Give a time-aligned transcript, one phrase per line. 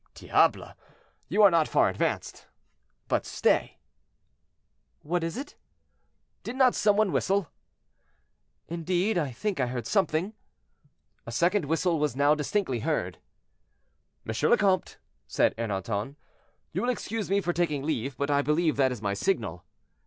[0.15, 0.73] "Diable!
[1.27, 2.47] you are not far advanced.
[3.07, 3.77] But stay."
[5.03, 5.55] "What is it?"
[6.41, 7.51] "Did not some one whistle?"
[8.67, 10.33] "Indeed, I think I heard something."
[11.27, 13.19] A second whistle was now distinctly heard.
[14.27, 14.33] "M.
[14.49, 16.15] le Comte," said Ernanton,
[16.71, 19.65] "you will excuse me for taking leave, but I believe that is my signal."